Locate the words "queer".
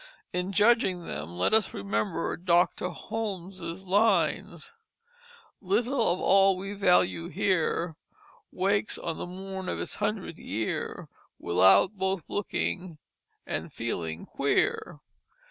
14.25-15.01